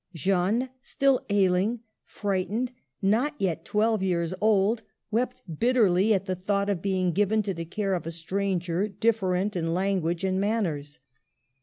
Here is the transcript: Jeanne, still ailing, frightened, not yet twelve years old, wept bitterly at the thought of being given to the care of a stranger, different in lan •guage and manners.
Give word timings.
Jeanne, 0.15 0.71
still 0.81 1.23
ailing, 1.29 1.81
frightened, 2.03 2.71
not 3.03 3.35
yet 3.37 3.63
twelve 3.63 4.01
years 4.01 4.33
old, 4.41 4.81
wept 5.11 5.43
bitterly 5.59 6.11
at 6.11 6.25
the 6.25 6.33
thought 6.33 6.71
of 6.71 6.81
being 6.81 7.11
given 7.11 7.43
to 7.43 7.53
the 7.53 7.65
care 7.65 7.93
of 7.93 8.07
a 8.07 8.11
stranger, 8.11 8.87
different 8.87 9.55
in 9.55 9.75
lan 9.75 10.01
•guage 10.01 10.27
and 10.27 10.41
manners. 10.41 11.01